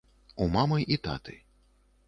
[0.45, 1.39] У мамы і таты.